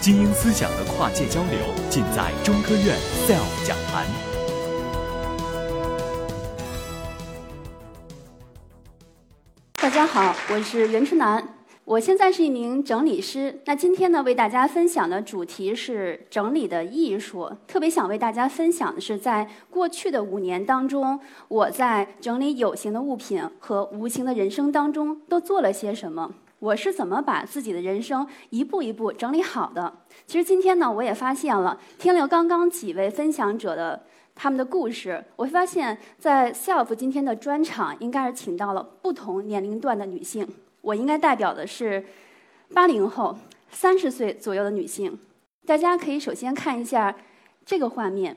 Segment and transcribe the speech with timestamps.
[0.00, 1.58] 精英思想的跨界交流，
[1.90, 2.96] 尽在中科院
[3.26, 4.06] SELF 讲坛。
[9.74, 13.60] 大家好，我是袁春楠，我现在是一名整理师。
[13.64, 17.50] 那今天呢，为大家分享的主题是整理的艺术。
[17.66, 26.34] 特别想为大家分享的是，在过去的五年当中，我在整理有形的物品和无形的人生当中都做了些什么。
[26.60, 29.92] 我是怎么把自己的人生一步一步整理好的？
[30.26, 40.46] 其实今天呢，我也发现了，听了刚刚几位分享者的他们的故事，我发现，在 SELF 今天的专场应该是请到了不同年龄段的女性。
[40.80, 42.04] 我应该代表的是
[42.74, 43.36] 八零后，
[43.70, 45.18] 三十岁左右的女性。
[45.66, 47.14] 大家可以首先看一下
[47.64, 48.36] 这个画面，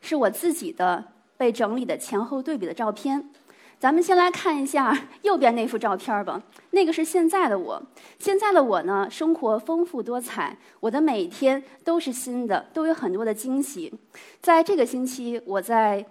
[0.00, 1.04] 是我自己的
[1.36, 3.30] 被整理的前后对比的照片。
[3.78, 6.42] 咱们先来看一下右边那幅照片吧，
[6.72, 7.80] 那个是现在的我。
[8.18, 13.94] 现在的我呢，生活丰富多彩，我的每一天都是新的，都有很多的惊喜。
[14.40, 16.04] 在这个星期，我在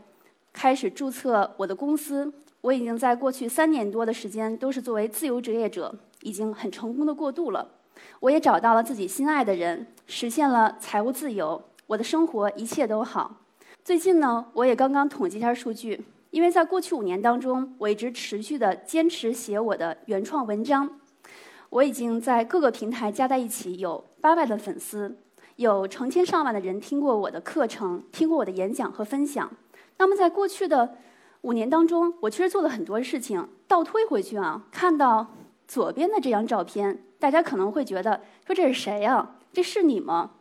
[0.53, 7.67] 开始注册我的公司，我已经在过去三年多的时间都是作为自由职业者，已经很成功的过渡了。
[8.21, 13.35] 我也找到了自己心爱的人，实现了财务自由，我的生活一切都好。
[13.83, 16.05] 最近呢，我也刚刚统计一下数据。
[16.31, 21.00] 因为在过去五年当中，我一直持续的坚持写我的原创文章，
[21.70, 25.17] 我已经在各个平台加在一起有八万的粉丝，
[25.55, 29.50] 有成千上万的人听过我的课程，听过我的演讲和分享。
[29.98, 30.98] 那么在过去的
[31.42, 33.48] 五年当中，我确实做了很多事情。
[33.67, 35.28] 倒推回去啊，看到
[35.67, 39.36] 左边的这张照片，大家可能会觉得说这是谁呀？
[39.52, 40.31] 这是你吗？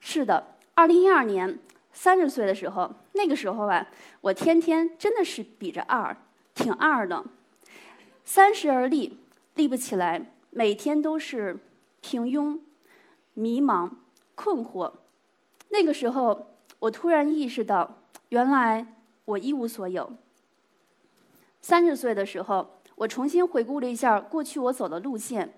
[0.00, 1.58] 是的，二零一二年。
[1.96, 3.88] 三十岁的时候，那个时候啊，
[4.20, 6.14] 我天天真的是比着二，
[6.54, 7.24] 挺二的。
[8.22, 9.18] 三十而立，
[9.54, 11.58] 立不起来，每天都是
[12.02, 12.60] 平庸、
[13.32, 13.90] 迷茫、
[14.34, 14.92] 困惑。
[15.70, 16.48] 那个时候，
[16.80, 17.96] 我突然意识到，
[18.28, 18.86] 原来
[19.24, 20.12] 我一无所有。
[21.62, 25.54] 三十岁的时候，我重新回顾了一下过去我走的路线。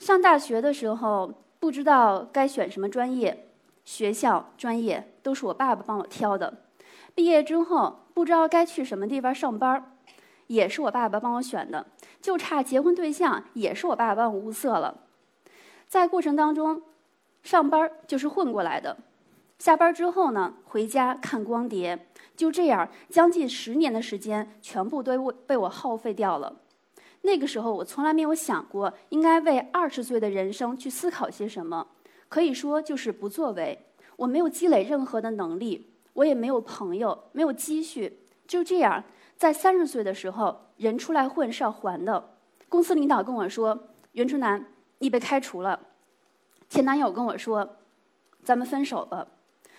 [0.00, 3.45] 上大学的时候，不知道该选什么专业。
[3.86, 6.52] 学校、专业都是我爸爸帮我挑的。
[7.14, 9.96] 毕业之后不知道该去什么地方上班，
[10.48, 11.86] 也是我爸爸帮我选的。
[12.20, 15.02] 就差结婚对象，也是我爸爸帮我物色了。
[15.86, 16.82] 在过程当中，
[17.42, 18.96] 上班就是混过来的。
[19.58, 26.56] 下班之后呢，回家看光碟，就这样将近十年的时间，全部都被我耗费掉了。
[27.22, 31.86] 那个时候，我从来没有想过应该为二十岁的人生去思考些什么。
[32.28, 39.04] 可以说就是不作为，我没有积累任何的能力，我也没有朋友，没有积蓄，就这样，
[39.36, 42.30] 在三十岁的时候，人出来混是要还的。
[42.68, 43.78] 公司领导跟我说
[44.12, 44.66] ：“袁春楠，
[44.98, 45.80] 你被开除了。”
[46.68, 47.76] 前男友跟我说
[48.42, 49.26] ：“咱们分手吧。”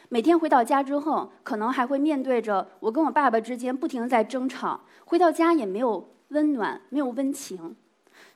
[0.09, 7.75] 每天回到家之后，可能还会面对着我跟我爸爸之间不停的在争吵，回到家也没有温暖，没有温情。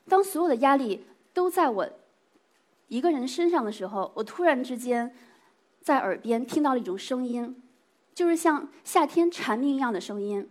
[0.10, 1.90] 当所有的压力都在我。
[2.92, 5.16] 一个人身上的时候，我突然之间
[5.80, 7.56] 在耳边听到了一种声音，
[8.14, 10.50] 就是像夏天蝉鸣一样的声音。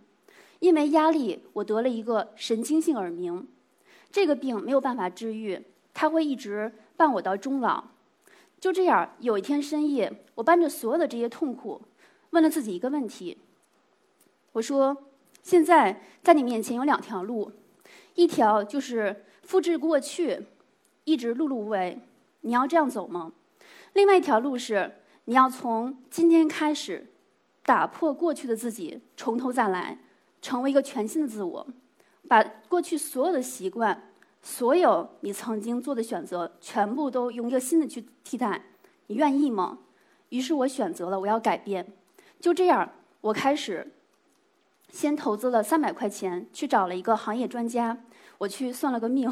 [0.57, 3.47] 因为压力，我得了一个神经性耳鸣，
[4.11, 5.63] 这个病没有办法治愈，
[5.93, 7.83] 它会一直伴我到终老。
[8.59, 11.79] 就这样，有一天深夜，我搬着所有的这些痛苦，
[12.31, 13.37] 问了自己一个问题：
[14.53, 14.97] 我说，
[15.43, 17.51] 现在在你面前有两条路，
[18.15, 20.47] 一条就是复制过去，
[21.03, 21.99] 一直碌碌无为。
[22.41, 23.31] 你要这样走吗？
[23.93, 27.13] 另外一条路是，你要从今天开始，
[27.63, 29.99] 打破过去的自己，从头再来，
[30.41, 31.67] 成为一个全新的自我，
[32.27, 38.61] 把过去所有的习惯，所有你曾经做的选择，全部都用一个新的去替代。
[39.07, 39.79] 你愿意吗？
[40.29, 41.85] 于是我选择了我要改变。
[42.39, 43.91] 就这样，我开始
[44.89, 47.97] 先投资了三百块钱，去找了一个行业专家，
[48.39, 49.31] 我去算了个命。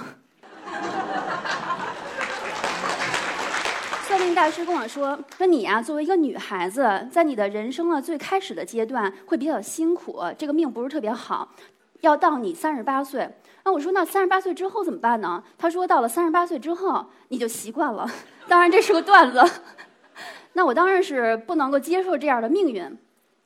[4.04, 11.54] 算命大师跟我说：“说你呀，作为一个女孩子，在你的人生的最开始的阶段会比较辛苦，这个命不是特别好，
[12.00, 13.30] 要到你三十八岁。
[13.66, 15.44] 那我说，那三十八岁之后怎么办呢？
[15.58, 18.10] 他说，到了三十八岁之后，你就习惯了。
[18.48, 19.44] 当然，这是个段子。
[20.54, 22.98] 那我当然是不能够接受这样的命运。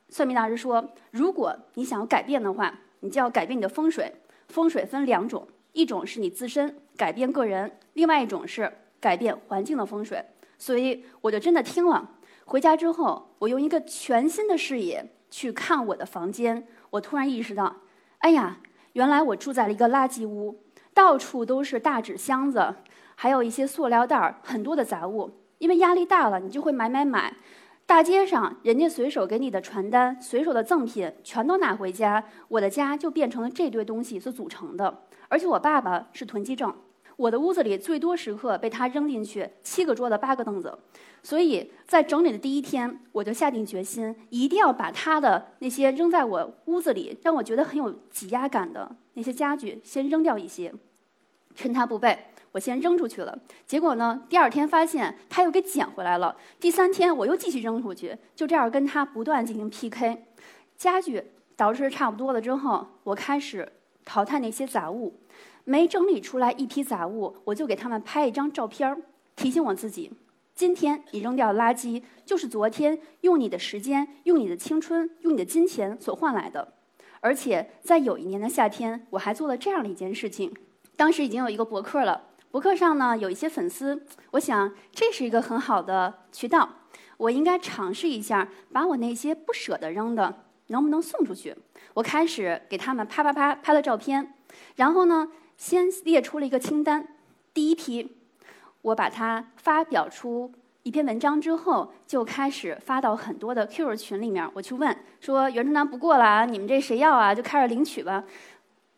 [0.10, 4.14] 算命大师说，如果你想要改变的话，你就要改变你的风水。
[4.50, 10.24] 风水分两种，一种是你自身改变个人，另外一种是改变环境的风水。”
[10.64, 12.12] 所以我就真的听了。
[12.46, 17.76] 回家之后，我用一个全新的视野去看我的房间，我突然意识到，
[18.20, 18.60] 哎呀，
[18.94, 20.64] 原来我住在了一个垃圾屋，
[20.94, 22.76] 到处都是大纸箱子，
[23.16, 25.32] 还有一些塑料袋儿，很多的杂物。
[25.58, 27.36] 因为压力大了，你就会买买买。
[27.86, 35.04] 大街上人家随手给你的传单、随手的赠品，全都拿回家，我的家就变成了这堆东西所组成的。
[35.28, 36.74] 而且我爸爸是囤积症，
[37.16, 40.78] 我的屋子里最多时刻被他扔进去七个桌子、八个凳子。
[41.22, 50.74] 所以在整理的第一天，我就下定决心，一定要把他的那些扔在我屋子里让我觉得很有挤压感的那些家具先扔掉一些，
[51.56, 52.18] 趁他不备。
[52.52, 54.22] 我先扔出去了，结果呢？
[54.30, 56.36] 第二天发现他又给捡回来了。
[56.60, 60.26] 第三天我又继续扔出去，就这样跟他不断进行 PK。
[60.78, 61.24] 家具
[61.58, 63.72] 捯饬差不多了之后，我开始
[64.06, 65.20] 淘汰那些杂物。
[65.64, 68.98] 没整理出来一批杂物，我就给他们拍一张照片儿
[69.36, 70.12] 提醒我自己：
[70.54, 76.74] 今天你扔掉的垃圾，就是昨天用你的时间、用你的青春、用你的金钱所换来的。
[77.22, 80.54] 而且在有一年的夏天，我还做了这样的一件事情。
[80.96, 82.30] 当时已经有一个博客了。
[82.52, 86.70] 博客上呢有一些粉丝，我想这是一个很好的渠道，
[87.18, 91.56] 我应该尝试一下，把我那些不舍得扔的能不能送出去。
[91.96, 94.36] 我开始给他们啪啪啪拍了照片，
[94.76, 97.08] 然后呢，先列出了一个清单。
[97.54, 98.16] 第一批，
[98.82, 100.52] 我把它发表出
[100.84, 104.50] 一篇文章之后，就开始发到很多的 QQ 群里面。
[104.54, 107.34] 我去问说：“袁春楠不过了啊，你们这谁要啊？
[107.34, 108.24] 就开始领取吧，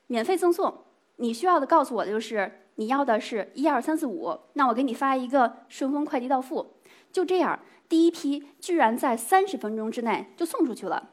[0.07, 0.83] 免费赠送。
[1.17, 6.73] 你需要的告诉我的就是。”你要的是一二三四五，那我给你发一个顺丰快递到付，
[7.09, 7.57] 就这样，
[7.87, 11.11] 第一批居然在三十分钟之内就送出去了，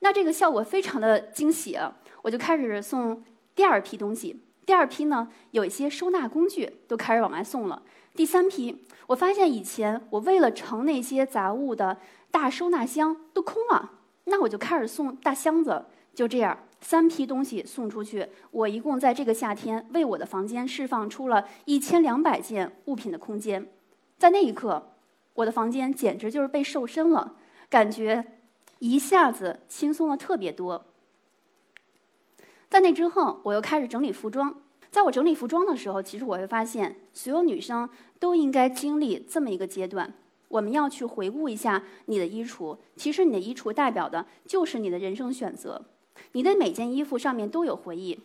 [0.00, 1.78] 那这个效果非常的惊喜，
[2.22, 3.22] 我就开始送
[3.54, 4.42] 第二批东西。
[4.66, 7.82] 第二批呢，有一些收纳工具都开始往外送了。
[8.14, 11.98] 第三批，我发现以前我为了盛那些杂物的
[12.30, 13.90] 大收纳箱都空了，
[14.24, 15.84] 那我就开始送大箱子，
[16.14, 16.58] 就这样。
[16.80, 23.66] 三批东西送出去，我一共在这个夏天为我的房间释放出了一千两百件物品的空间。
[24.18, 24.90] 在那一刻，
[25.32, 27.36] 我的房间简直就是被瘦身了，
[27.70, 28.22] 感觉
[28.80, 30.84] 一下子轻松了特别多。
[32.74, 34.52] 在那之后，我又开始整理服装。
[34.90, 37.88] 在我整理服装的时候，其实我会发现，所有女生
[38.18, 40.12] 都应该经历这么一个阶段：
[40.48, 42.76] 我们要去回顾一下你的衣橱。
[42.96, 45.84] 其实，你的衣橱代表的就是你的人生选择。
[46.32, 48.18] 你的每件衣服上面都有回忆，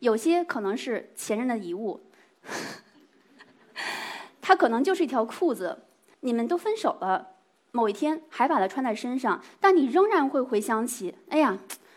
[0.00, 2.00] 有些可能是前任的遗物，
[4.42, 5.84] 它可能就是一条裤子，
[6.18, 7.28] 你们都分手了，
[7.70, 11.56] 某一天还把它穿在身上，但你仍然会回想起，哎呀，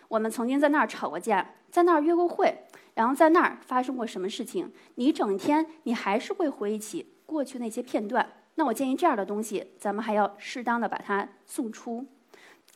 [0.09, 2.65] 我们曾经在那儿吵过架，在那儿约过会，
[2.95, 8.27] 然后在那儿发生过什么事情，你整天你还是会回忆起过去那些片段。
[8.55, 12.05] 那我建议这样的东西，咱们还要适当的把它送出。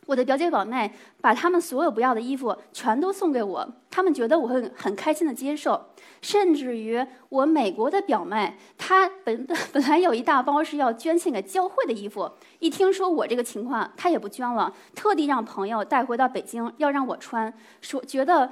[0.06, 5.80] 我的表姐表妹把他们所有不要的衣服全都送给我，他们觉得我会很开心的接受。
[6.20, 12.28] 甚至于我美国的表妹，她本 本来有一大包是要捐献给教会的衣服，
[12.58, 18.50] 一听说我这个情况，她也不捐了，特地让朋友带回到北京要让我穿，说觉得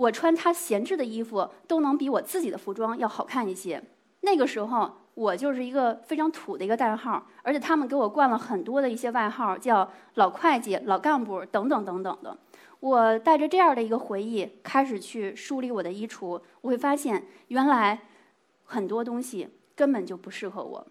[0.00, 3.82] 我穿他闲置的衣服都能比我自己的服装要好看一些。
[4.22, 4.90] 那个时候。
[5.14, 12.38] 我就是一个非常土的一个代号，而且他们给我冠了很多的一些外号，叫老会计、老干部等等等等的。
[12.78, 18.00] 我带着这样的一个回忆开始去梳理我的衣橱，我会发现原来
[18.64, 20.86] 很多东西根本就不适合我。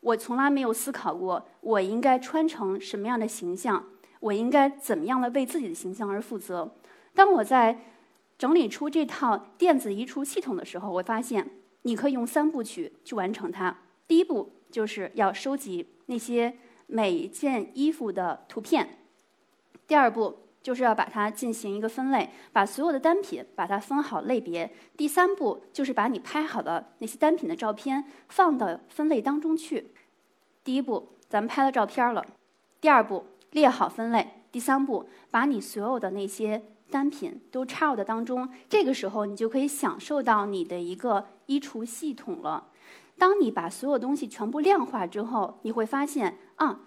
[0.00, 3.82] 我从来没有思考过我应该穿成什么样的形象，
[4.20, 6.70] 我应该怎么样的为自己的形象而负责。
[7.12, 7.76] 当我在
[8.38, 11.50] 整理出这套电子移除系统的时候，我发现。
[11.86, 13.76] 你可以用三部曲去完成它。
[14.08, 19.00] 第一步就是要收集那些每件衣服的图片，
[19.86, 24.72] 第二步就是要把它进行一个分类，把所有的单品把它分好类别。
[24.96, 29.92] 第三步就是把你拍好的那些单品的照片放到分类当中去。
[30.64, 32.22] 第一步，咱们拍了照片了；
[32.80, 36.62] 第二步，列好分类；第三步，把你所有的那些。
[36.90, 42.68] 单品都插入的当中，这个时候你就可以享受到你的一个衣橱系统了。
[43.18, 46.80] 当你把所有东西全部量化之后，你会发现啊，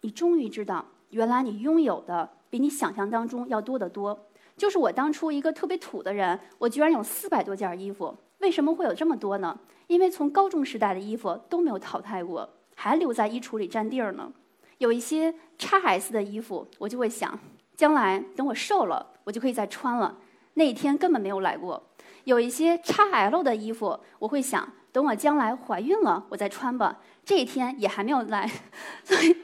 [0.00, 4.26] 你终于知道，原来你拥有的比你想象当中要多得多。
[4.56, 9.58] 就是我当初一个特别土的人，我居然有四百多件衣服，为什么会有这么多呢？
[9.86, 14.32] 因为从高中时代的衣服都没有淘汰过，还留在衣橱里占地儿呢。
[14.78, 17.38] 有一些 x S 的衣服，我就会想。
[17.76, 20.18] 将来等我瘦了，我就可以再穿了。
[20.54, 21.82] 那一天根本没有来过。
[22.24, 27.00] 有一些 XL 的衣服，我会想等我将来怀孕了，我再穿吧。
[27.24, 28.50] 这一天也还没有来，
[29.04, 29.36] 所以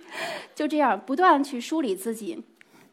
[0.55, 2.45] 就这样不断去梳理自己。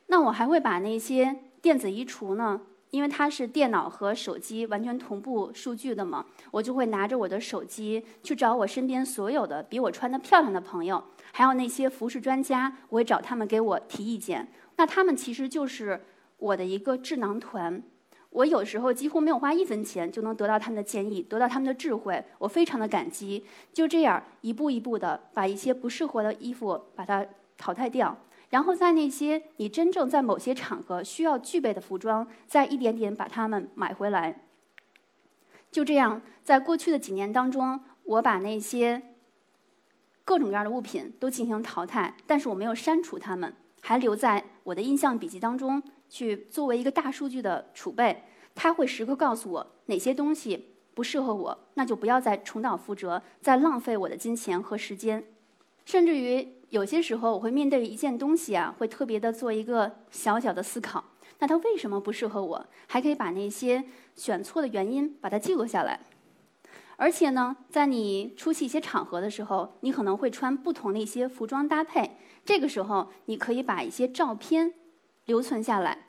[0.07, 11.03] 那我还会把那些电子衣橱呢因为它是电脑和手机完全同步数据的嘛，我就会拿着我的手机去找我身边所有的比我穿的漂亮的朋友，
[11.33, 14.47] 还有那些服饰专家，我会找他们给我提意见。
[14.77, 16.01] 那他们其实就是
[16.37, 17.83] 我的一个智囊团，
[18.29, 23.43] 我有时候几乎没有花一分钱就能得到他们的建议，得到他们的智慧，我非常的感激。
[23.73, 27.25] 就这样一步一步的把一些不适合的衣服把它
[27.57, 28.17] 淘汰掉。
[28.49, 34.43] 然后在那些你真正在某些场合需要具备的服装，再一点点把它们买回来。
[35.69, 39.01] 就这样，在过去的几年当中，我把那些
[40.23, 48.21] 各种各样的物品都进行淘汰，但是我没有删除它们，还留在我的印象笔记当中，去作为一个大数据的储备。
[48.53, 55.23] 它会时刻告诉我哪些东西不适合我，那就不要再重蹈覆辙，再浪费我的金钱和时间，
[55.85, 56.45] 甚至于。
[56.69, 61.01] 有些时候，我会面对一件东西啊，会特别的做一个小小的思考。
[61.39, 62.65] 那它为什么不适合我？
[62.87, 63.81] 还可以把那些
[64.17, 65.97] 选错的原因把它记录下来。
[66.97, 72.17] 而且呢，在你出席一些场合的时候，你可能会穿不同的一些服装搭配。
[72.43, 74.73] 这个时候，你可以把一些照片
[75.25, 76.07] 留存下来，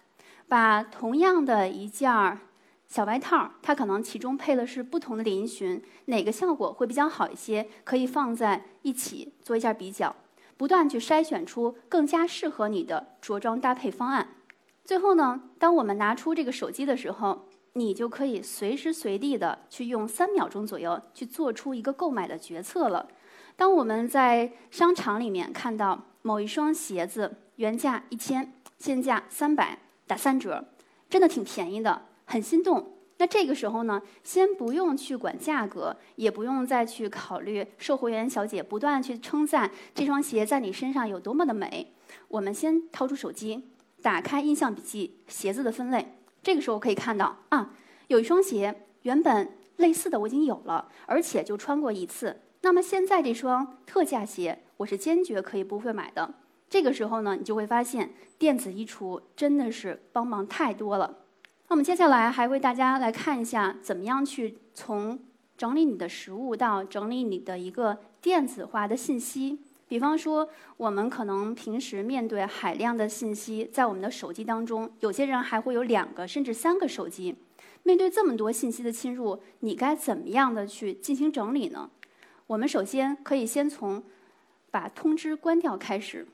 [0.48, 2.40] 把同样的一件儿。
[2.86, 7.68] 小外套，它可能其中配的是不同的连衣裙，哪个效果会比较好一些？
[7.84, 10.16] 可以放在一起做一下比较。
[10.56, 14.36] 不断去筛选出更加适合你的着装搭配方案。
[14.84, 23.08] 最后呢，当我们拿出这个手机的时候，你就可以随时随地的去用三秒钟左右去做出一个购买的决策了。
[23.56, 30.64] 当我们在商场里面看到某一双鞋子原价一千，现价三百，打三折，
[31.10, 32.94] 真的挺便宜的，很心动。
[33.20, 41.92] 那这个时候呢，先不用去管价格，也不用再去考虑售货员小姐不断去称赞这双鞋在你身上有多么的美。
[42.28, 43.70] 我们先掏出手机，
[44.02, 46.17] 打开印象笔记鞋子的分类。
[46.42, 47.74] 这个时候可以看到啊，
[48.06, 52.40] 有一双鞋原本类似的我已经有了，而且就穿过一次。
[52.62, 56.34] 那么现在这双特价鞋，我是坚决可以不会买的。
[56.68, 61.18] 这个时候呢，你就会发现电子衣橱真的是帮忙太多了。
[61.68, 65.18] 那我们接下来还为大家来看一下，怎么样去从
[65.56, 69.60] 整理你的食物到整理你的一个电子化的信息。
[69.88, 77.34] 比方说，我们可能平时面对海量的信息，在我们的手机当中，有些人还会有两个甚至三个手机。
[77.84, 81.90] 面对这么多信息的侵入，你该怎么样的去进行整理呢？
[82.46, 84.02] 我们首先可以先从
[84.70, 86.26] 把通知关掉开始。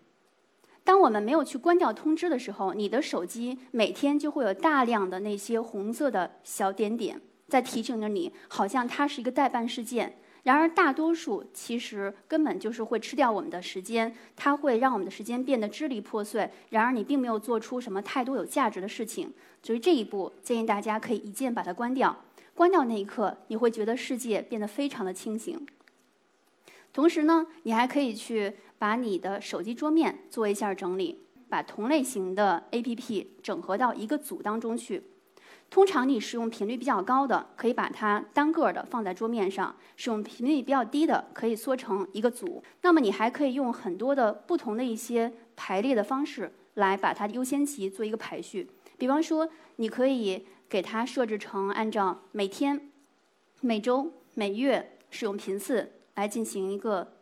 [0.82, 10.18] 当我们没有去关掉通知的时候，你的手机每天就会有大量的那些红色的小点点在提醒着你，好像它是一个待办事件。
[10.44, 16.48] 然而，大多数其实根本就是会吃掉我们的时间，它会让我们的时间变得支离破碎。
[16.70, 19.32] 然而，你并没有做出什么太多有价值的事情。
[19.62, 22.16] 所以这一步，建议大家可以一键把它关掉。
[22.54, 25.66] 关掉那一刻，你会觉得世界变得非常的清醒。
[26.92, 28.54] 同时呢，你还可以去。
[28.76, 35.02] 把你的手机桌面做一下整理，把同类型的 APP 整合到一个组当中去。
[35.74, 42.62] 通常你使用频率比较高的，可以把它单个的放在桌面上；使用频率比较低的，可以缩成一个组。
[42.82, 48.70] 那么你还可以用很多的不同的一些排列的方式来把它优先级做一个排序。
[48.96, 52.80] 比方说，你可以给它设置成按照每天、
[53.60, 57.14] 每周、每月使用频次来进行一个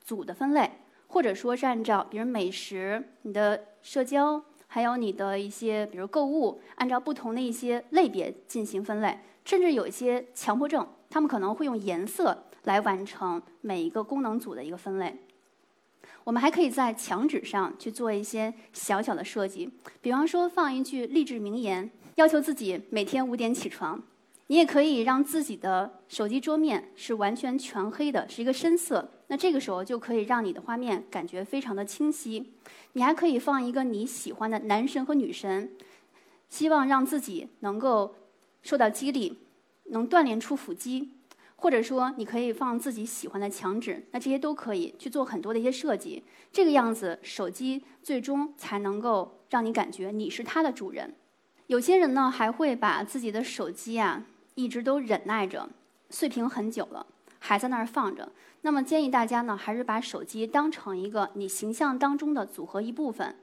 [0.00, 0.70] 组的分类。
[1.08, 9.18] 或者说是按照，比如美食、你的社交，还有你的一些，比如购物，按照不同的一些类别进行分类。
[9.44, 15.16] 甚至有一些强迫症，他们可能会用颜色来完成每一个功能组的一个分类。
[16.22, 19.72] 我们还可以在墙纸上去做一些小小的设计，
[20.02, 24.02] 比方说放一句励志名言，要求自己每天五点起床。
[24.48, 29.10] 你也可以让自己的手机桌面是完全全黑的，是一个深色。
[29.28, 32.54] 那这个时候就可以让你的画面感觉非常的清晰。
[32.94, 35.70] 你还可以放一个你喜欢的男神和女神，
[36.48, 38.14] 希望让自己能够
[38.62, 39.38] 受到激励，
[39.90, 41.10] 能锻炼出腹肌。
[41.56, 46.22] 或者说，你可以放自己喜欢的墙纸，那这些都可以去做很多的一些设计。
[46.50, 51.14] 这个样子，手机最终才能够让你感觉你是它的主人。
[51.66, 54.24] 有些人呢，还会把自己的手机啊。
[54.58, 55.68] 一直都忍耐着，
[56.10, 57.06] 碎屏很久了，
[57.38, 58.32] 还在那儿放着。
[58.62, 63.36] 那么建议大家呢，还是把手机当成一个你形象当中的组合一部分。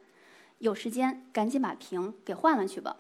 [0.58, 2.98] 有时间赶紧把屏给换了去吧。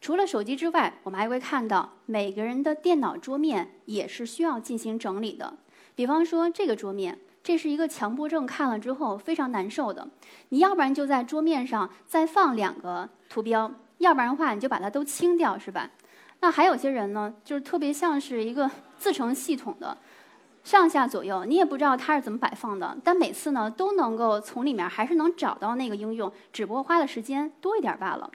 [0.00, 5.54] 除了手机之外，我们还会看到每个人的电脑桌面也是需要进行整理的。
[5.94, 10.08] 比方说这个桌面，这是一个强迫症，看了之后非常难受的。
[10.48, 13.72] 你要不然就在桌面上再放两个图标。
[13.98, 15.88] 要不然的话你就把它都清掉，是吧？
[16.40, 19.98] 那还有些人呢，就是特别像是一个自成系统的，
[20.62, 28.30] 上下左右你也不知道它是怎么摆放的，但每次呢都能够从里面还是能找到那个应用，只不过花的时间多一点罢了。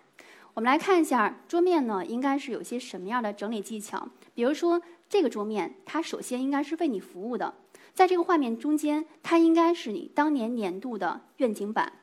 [0.54, 4.08] 我们来看一下桌面呢，应该是有些什么样的整理技巧？
[4.36, 7.54] 比如说这个桌面，它首先应该是为你服务的，
[7.94, 11.94] 在这个画面中间，它应该是你当年年度的愿景板。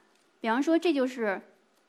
[0.41, 1.43] 比方说，这就是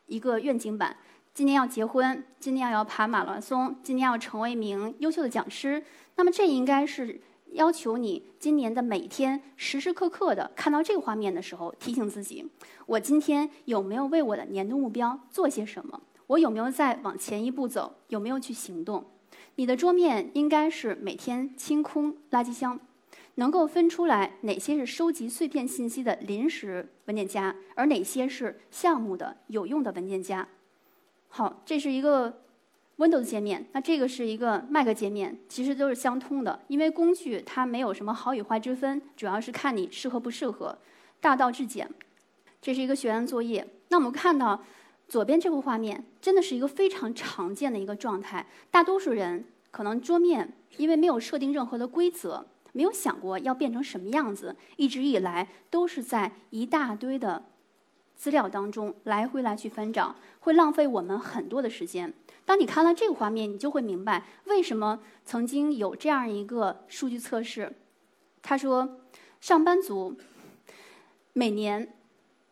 [0.08, 0.98] 一个愿景板。
[1.34, 5.82] 今年要结婚，今年要跑马拉松，今年要成为一名优秀的讲师。
[6.18, 7.22] 那么，这应该是
[7.54, 12.46] 要求你今年的每天时时刻刻的看到这个画面的时候，提醒自己：
[12.86, 16.02] 我今天有没有为我的年度目标做些什么？
[16.28, 17.96] 我有没有再往前一步走？
[18.10, 19.06] 有没有去行动？
[19.56, 22.78] 你的桌面应该是每天清空垃圾箱，
[23.36, 30.46] 能够分出来哪些是收集碎片信息的临时文件夹，而哪些是项目的有用的文件夹。
[31.34, 32.42] 好，这是一个
[32.98, 40.78] Windows 界面，那这个是一个 Mac 界面，其实都是相通的，因为工具它没有什么好与坏之分，主要是看你适合不适合。
[41.22, 41.90] 大道至简，
[42.62, 43.66] 这是一个学员作业。
[43.88, 44.62] 那我们看到
[45.08, 48.46] 左边这幅画面，真的是一个非常常见的一个状态。
[48.70, 57.46] 大多数人可能桌面因为没有设定任何的规则，没有想过要变成什么样子，一直以来都是在一大堆的。
[58.22, 62.14] 资料当中来回来去翻找，会浪费我们很多的时间。
[62.46, 67.74] 当你看了这个画面，你就会明白为什么曾经有这样一个数据测试。
[68.44, 69.00] 他说，
[69.40, 70.16] 上班族
[71.34, 71.96] 每年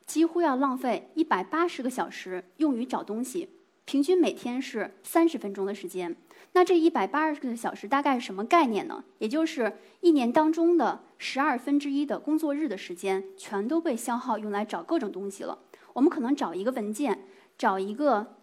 [0.07, 3.49] 几乎要浪费一百八十个小时用于找东西，
[3.85, 6.15] 平均每天是三十分钟的时间。
[6.53, 9.03] 那这一百八十个小时大概是什么概念呢？
[9.19, 15.59] 也就是一年当中的十二分之一的工作日的时间，全都被消耗用来找各种东西了。
[15.93, 17.19] 我们可能找一个文件，
[17.55, 18.35] 找一个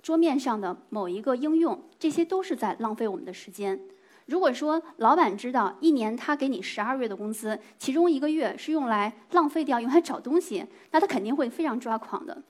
[0.00, 3.80] 桌面上的某一个应用，这些都是在浪费我们的时间。
[4.26, 12.42] 如果说老板知道一年他给你十二月的工资，其中一个月是用来浪费掉、用来找东西，那他肯定会非常抓狂的。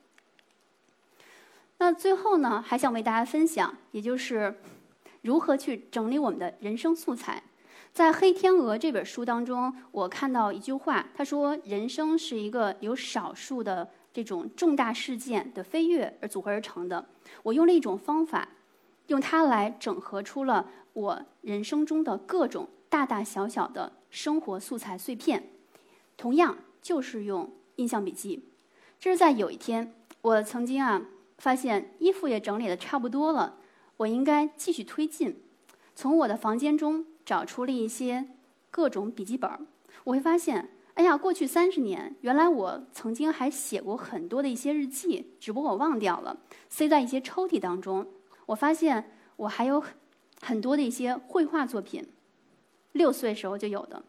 [1.78, 4.54] 那最后呢，还想为大家分享，也就是。
[5.22, 7.42] 如何去整理我们的人生素材？
[7.92, 17.04] 在《黑天鹅》这本书当中，我看到一句话，他说：“人生是一个由少数的这种重大事件的飞跃而组合而成的。”
[17.42, 18.48] 我用了一种方法，
[19.08, 25.50] 用它来整合出了我人生中的各种大大小小的生活素材碎片。
[26.16, 28.44] 同样，就是用印象笔记。
[29.00, 31.02] 这是在有一天，我曾经啊
[31.38, 33.56] 发现衣服也整理的差不多了。
[34.00, 35.42] 我应该继续推进，
[35.94, 38.28] 从我的房间中找出了一些
[38.70, 39.50] 各种笔记本
[40.04, 46.38] 我会发现，哎呀，过去三十年，原来我曾经还写过很多的一些日记，只不过我忘掉了，
[46.70, 48.06] 塞在一些抽屉当中。
[48.46, 49.84] 我发现我还有
[50.40, 52.02] 很多的一些绘画作品，
[52.92, 54.02] 六岁时候就有的，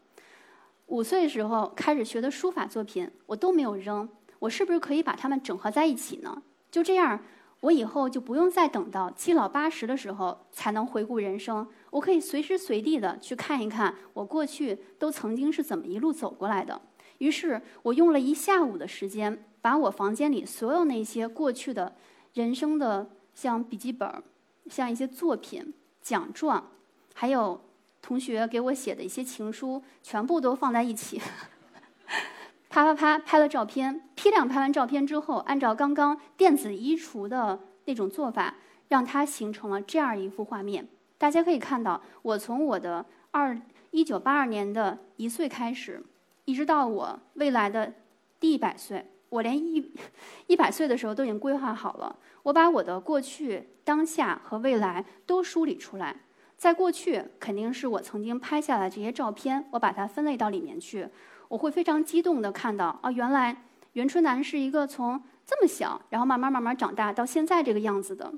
[0.86, 4.08] 五岁时候开始学的书法作品，我都没有扔。
[4.39, 6.41] 我是不是可以把它们整合在一起呢？
[6.71, 7.21] 就这样。
[7.62, 16.82] 我以后就不用再等到七老八十的时候才能回顾人生，我可以随时随地的去看一看我过去都曾经是怎么一路走过来的。
[17.19, 21.95] 于是我用了一下午的时间，把我房间里所有那些过去的
[22.34, 24.12] 人生的像笔记本、
[24.67, 25.71] 像一些作品、
[26.02, 26.71] 奖状，
[27.13, 27.62] 还有
[28.02, 31.21] 同学给我写的一些情书，全部都放在一起。
[32.72, 38.56] 啪啪啪拍了照片，批量拍完照片之后，按照刚刚电子衣橱的那种做法，
[38.88, 40.88] 让它形成了这样一幅画面。
[41.18, 46.02] 大家可以看到，我从我的二一九八二年的一岁开始，
[46.46, 47.94] 一直到我未来的
[48.40, 49.92] 第一百岁，我连一
[50.48, 52.16] 一百岁的时候都已经规划好了。
[52.44, 56.22] 我把我的过去、当下和未来都梳理出来。
[56.56, 61.10] 在过去，肯定是我曾经拍下来这些照片，我把它分类到里面去。
[61.52, 68.34] 我会非常激动地看到啊，原来袁春楠是一个从这么小，然后慢慢慢慢长大到现在这个样子的。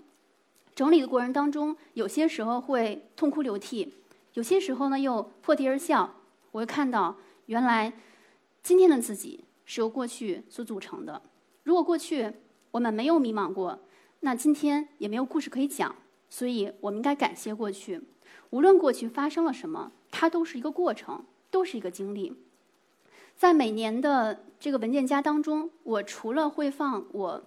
[0.73, 3.93] 整理的过程当中，有些时候会痛哭流涕，
[4.33, 6.11] 有些时候呢又破涕而笑。
[6.49, 7.93] 我会看到，原来
[8.63, 11.21] 今天的自己是由过去所组成的。
[11.61, 12.33] 如果过去
[12.71, 13.79] 我们没有迷茫过，
[14.21, 15.95] 那今天也没有故事可以讲。
[16.31, 18.01] 所以我们应该感谢过去，
[18.49, 22.33] 无论过去发生了什么，它都是一个过程，都是一个经历。
[23.35, 27.43] 在每年的这个文件夹当中，我除了会放我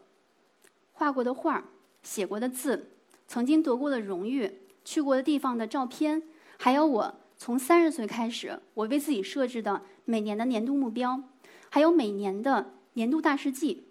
[0.93, 1.65] 画过的画、
[2.03, 2.91] 写过的字、
[3.27, 6.23] 曾经得过的荣誉、去过的地方的照片，
[6.59, 11.23] 还有我从三十岁开始我为自己设置的每年的年度目标，
[11.71, 13.85] 还有每年的年度大事记。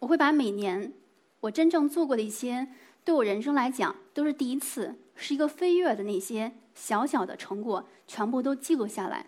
[0.00, 0.92] 我会把每年
[1.40, 2.68] 我真正做过的一些，
[3.04, 9.26] 对我人生来讲都是第一次，是一个飞跃的那些小小的成果，全部都记录下来。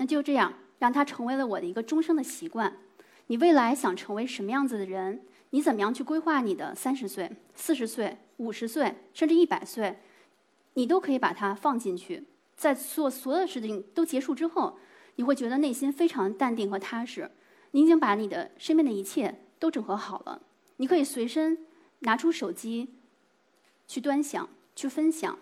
[0.00, 2.74] 那就这样，让它成为了我的一个终生的习惯。
[3.26, 5.20] 你未来想成为什么样子的人？
[5.50, 9.98] 你怎么样去规划你的三十岁、四十岁、五十岁，甚至一百岁？
[10.72, 12.24] 你都可以把它放进去。
[12.56, 14.78] 在做所有事情都结束之后，
[15.16, 17.30] 你会觉得内心非常淡定和踏实。
[17.72, 20.40] 你已经把你的身边的一切都整合好了。
[20.78, 21.66] 你可以随身
[21.98, 22.88] 拿出手机，
[23.86, 25.38] 去端详、去分享。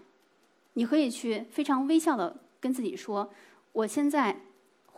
[0.72, 3.32] 你可以去非常微笑的跟自己说
[3.72, 4.36] ：“我现在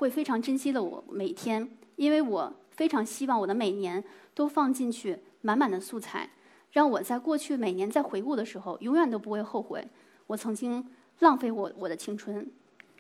[0.01, 4.03] 会非常珍惜的我每天，因为我非常希望我的每年
[4.35, 6.31] 都放进去满满的素材，
[6.73, 9.87] 让我在过去每年在回顾的时候，永远都不会后悔
[10.27, 12.51] 我曾经浪费我我的青春。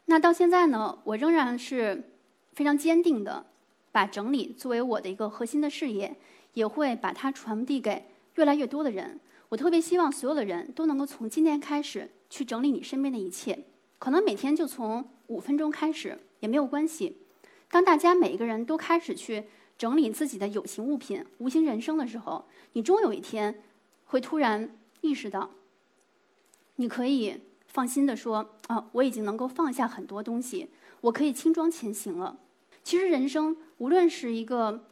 [0.04, 2.10] 那到现在呢，我仍然是
[2.52, 3.46] 非常坚定的，
[3.90, 6.14] 把整理作为我的一个核心的事业。”
[6.54, 9.20] 也会把它传递给越来越多的人。
[9.50, 13.56] 我特别希望所有的人都能够从今天开始去整理你身边的一切，
[14.00, 17.18] 可能每天就从五分钟开始也没有关系。
[17.70, 19.44] 当大家每一个人都开始去
[19.78, 23.62] 整理自己的有形物品、无形人生的时候，你终有一天
[24.06, 25.50] 会突然意识到，
[26.76, 30.68] 你可以放心的说：“啊，我已经能够放下很多东西，
[31.02, 32.38] 我可以轻装前行了。”
[32.82, 34.86] 其实人生无论是一个。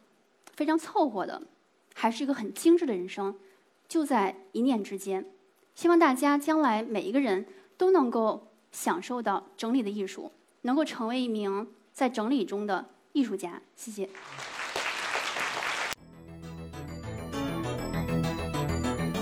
[0.57, 1.41] 非常凑合的，
[1.95, 3.39] 还是一个很精致的人生，
[3.87, 5.25] 就在一念之间。
[5.77, 13.61] 希望大家将来每一个人都能够享受到整理的艺术，能够成为一名在整理中的艺术家。
[13.77, 14.09] 谢谢。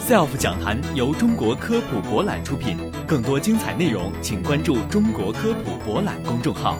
[0.07, 6.79] SELF 讲坛由中国科普博览出品，更多精彩内容请关注中国科普博览公众号。